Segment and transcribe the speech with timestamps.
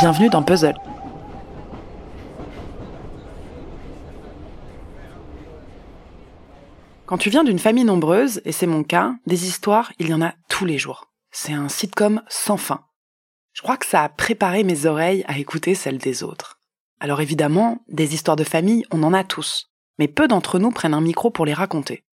[0.00, 0.76] Bienvenue dans Puzzle.
[7.04, 10.22] Quand tu viens d'une famille nombreuse, et c'est mon cas, des histoires, il y en
[10.22, 11.10] a tous les jours.
[11.32, 12.84] C'est un sitcom sans fin.
[13.52, 16.60] Je crois que ça a préparé mes oreilles à écouter celles des autres.
[17.00, 20.94] Alors évidemment, des histoires de famille, on en a tous, mais peu d'entre nous prennent
[20.94, 22.04] un micro pour les raconter.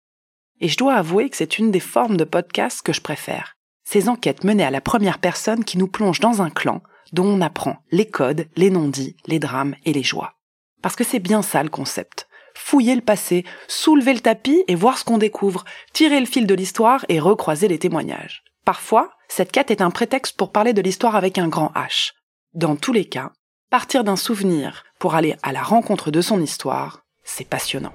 [0.59, 3.57] Et je dois avouer que c'est une des formes de podcast que je préfère.
[3.83, 6.81] Ces enquêtes menées à la première personne qui nous plongent dans un clan
[7.13, 10.33] dont on apprend les codes, les non-dits, les drames et les joies.
[10.81, 12.27] Parce que c'est bien ça le concept.
[12.53, 16.55] Fouiller le passé, soulever le tapis et voir ce qu'on découvre, tirer le fil de
[16.55, 18.43] l'histoire et recroiser les témoignages.
[18.63, 22.13] Parfois, cette quête est un prétexte pour parler de l'histoire avec un grand H.
[22.53, 23.31] Dans tous les cas,
[23.69, 27.93] partir d'un souvenir pour aller à la rencontre de son histoire, c'est passionnant.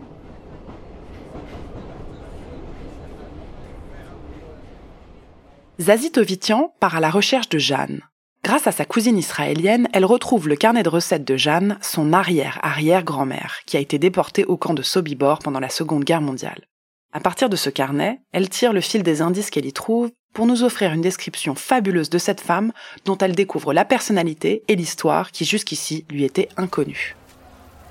[5.81, 8.03] Zazie Tovitian part à la recherche de Jeanne.
[8.43, 13.59] Grâce à sa cousine israélienne, elle retrouve le carnet de recettes de Jeanne, son arrière-arrière-grand-mère,
[13.67, 16.65] qui a été déportée au camp de Sobibor pendant la Seconde Guerre mondiale.
[17.13, 20.47] À partir de ce carnet, elle tire le fil des indices qu'elle y trouve pour
[20.47, 22.73] nous offrir une description fabuleuse de cette femme
[23.05, 27.17] dont elle découvre la personnalité et l'histoire qui jusqu'ici lui étaient inconnues.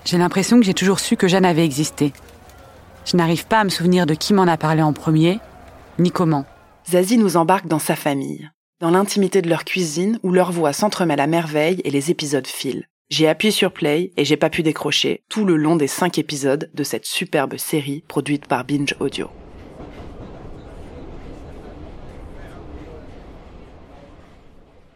[0.05, 2.13] J'ai l'impression que j'ai toujours su que Jeanne avait existé.
[3.05, 5.39] Je n'arrive pas à me souvenir de qui m'en a parlé en premier,
[5.99, 6.45] ni comment.
[6.89, 8.49] Zazie nous embarque dans sa famille,
[8.79, 12.87] dans l'intimité de leur cuisine où leurs voix s'entremêlent à merveille et les épisodes filent.
[13.09, 16.69] J'ai appuyé sur play et j'ai pas pu décrocher tout le long des cinq épisodes
[16.73, 19.29] de cette superbe série produite par Binge Audio.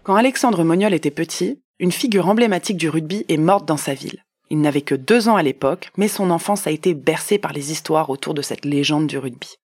[0.04, 4.24] Quand Alexandre Moniol était petit, une figure emblématique du rugby est morte dans sa ville.
[4.50, 7.72] Il n'avait que deux ans à l'époque, mais son enfance a été bercée par les
[7.72, 9.56] histoires autour de cette légende du rugby.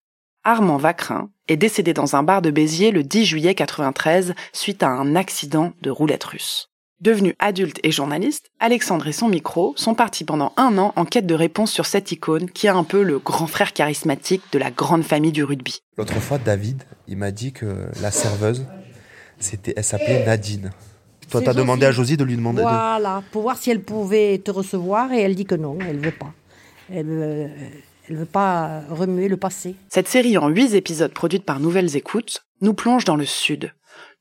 [0.45, 4.89] Armand Vacrin est décédé dans un bar de Béziers le 10 juillet 93 suite à
[4.89, 6.69] un accident de roulette russe.
[7.01, 11.25] Devenu adulte et journaliste, Alexandre et son micro sont partis pendant un an en quête
[11.25, 14.69] de réponse sur cette icône qui est un peu le grand frère charismatique de la
[14.69, 15.79] grande famille du rugby.
[15.97, 18.65] L'autre fois, David, il m'a dit que la serveuse,
[19.39, 20.71] c'était, elle s'appelait Nadine.
[21.31, 22.63] Toi, t'as demandé à Josie de lui demander.
[22.63, 26.11] Voilà, pour voir si elle pouvait te recevoir et elle dit que non, elle veut
[26.11, 26.33] pas.
[26.93, 27.49] Elle veut,
[28.09, 29.75] elle veut pas remuer le passé.
[29.89, 33.73] Cette série en huit épisodes produite par Nouvelles Écoutes nous plonge dans le Sud.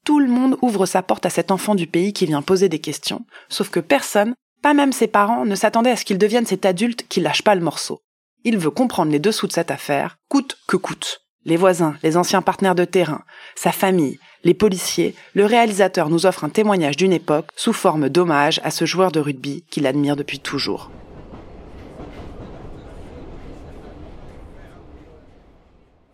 [0.04, 2.78] Tout le monde ouvre sa porte à cet enfant du pays qui vient poser des
[2.78, 6.66] questions, sauf que personne, pas même ses parents, ne s'attendait à ce qu'il devienne cet
[6.66, 8.00] adulte qui lâche pas le morceau.
[8.44, 11.22] Il veut comprendre les dessous de cette affaire, coûte que coûte.
[11.44, 13.22] Les voisins, les anciens partenaires de terrain,
[13.56, 18.60] sa famille, les policiers, le réalisateur nous offre un témoignage d'une époque sous forme d'hommage
[18.64, 20.90] à ce joueur de rugby qu'il admire depuis toujours.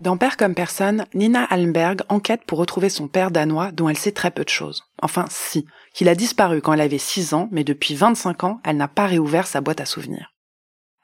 [0.05, 4.13] Dans Père comme personne, Nina Almberg enquête pour retrouver son père danois dont elle sait
[4.13, 4.85] très peu de choses.
[5.01, 8.77] Enfin, si, qu'il a disparu quand elle avait 6 ans, mais depuis 25 ans, elle
[8.77, 10.35] n'a pas réouvert sa boîte à souvenirs.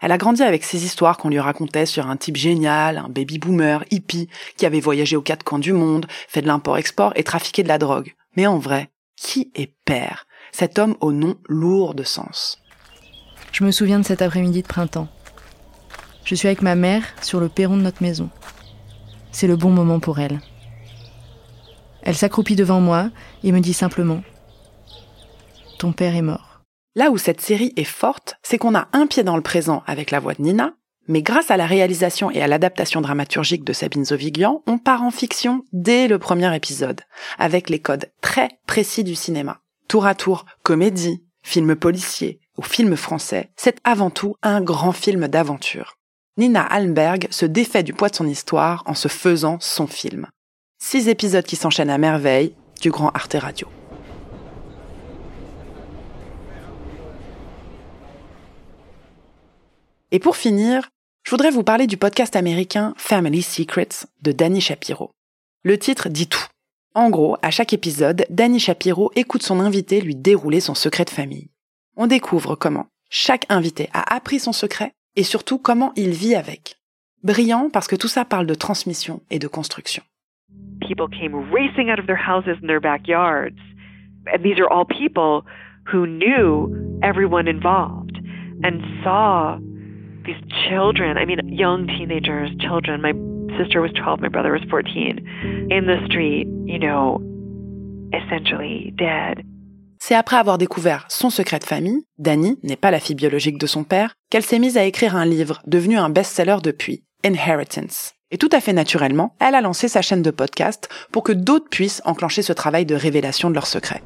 [0.02, 3.38] Elle a grandi avec ces histoires qu'on lui racontait sur un type génial, un baby
[3.38, 4.28] boomer, hippie,
[4.58, 7.78] qui avait voyagé aux quatre coins du monde, fait de l'import-export et trafiqué de la
[7.78, 8.12] drogue.
[8.36, 10.26] Mais en vrai, qui est père?
[10.52, 12.60] Cet homme au nom lourd de sens.
[13.52, 15.08] Je me souviens de cet après-midi de printemps.
[16.26, 18.28] Je suis avec ma mère sur le perron de notre maison.
[19.32, 20.40] C'est le bon moment pour elle.
[22.02, 23.10] Elle s'accroupit devant moi
[23.44, 24.16] et me dit simplement⁇
[25.78, 26.62] Ton père est mort⁇
[26.96, 30.10] Là où cette série est forte, c'est qu'on a un pied dans le présent avec
[30.10, 30.74] la voix de Nina,
[31.06, 35.10] mais grâce à la réalisation et à l'adaptation dramaturgique de Sabine Zovigian, on part en
[35.10, 37.02] fiction dès le premier épisode,
[37.38, 39.60] avec les codes très précis du cinéma.
[39.88, 45.28] Tour à tour, comédie, film policier ou film français, c'est avant tout un grand film
[45.28, 45.99] d'aventure.
[46.36, 50.26] Nina Almberg se défait du poids de son histoire en se faisant son film.
[50.82, 53.68] Six épisodes qui s'enchaînent à merveille du grand Arte Radio.
[60.12, 60.88] Et pour finir,
[61.24, 65.12] je voudrais vous parler du podcast américain Family Secrets de Danny Shapiro.
[65.62, 66.46] Le titre dit tout.
[66.94, 71.10] En gros, à chaque épisode, Danny Shapiro écoute son invité lui dérouler son secret de
[71.10, 71.50] famille.
[71.96, 76.76] On découvre comment chaque invité a appris son secret et surtout comment il vit avec.
[77.22, 80.02] Brillant parce que tout ça parle de transmission et de construction.
[80.80, 83.58] People came racing out of their houses and their backyards.
[84.32, 85.44] And these are all people
[85.92, 88.18] who knew everyone involved
[88.62, 89.58] and saw
[90.24, 93.00] these children, I mean, young teenagers, children.
[93.00, 93.12] My
[93.58, 97.20] sister was 12, my brother was 14, in the street, you know,
[98.12, 99.44] essentially dead.
[100.02, 103.66] C'est après avoir découvert son secret de famille, Dani n'est pas la fille biologique de
[103.66, 108.14] son père, qu'elle s'est mise à écrire un livre devenu un best-seller depuis, Inheritance.
[108.30, 111.68] Et tout à fait naturellement, elle a lancé sa chaîne de podcast pour que d'autres
[111.68, 114.02] puissent enclencher ce travail de révélation de leurs secrets.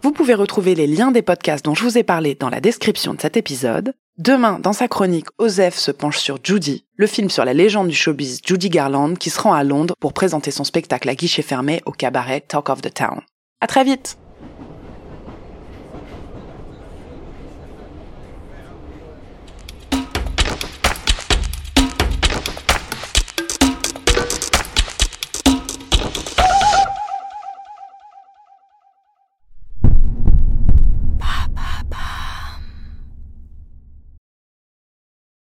[0.00, 3.12] Vous pouvez retrouver les liens des podcasts dont je vous ai parlé dans la description
[3.12, 3.92] de cet épisode.
[4.18, 7.94] Demain, dans sa chronique, Osef se penche sur Judy, le film sur la légende du
[7.94, 11.82] showbiz Judy Garland qui se rend à Londres pour présenter son spectacle à guichet fermé
[11.84, 13.20] au cabaret Talk of the Town.
[13.60, 14.16] À très vite!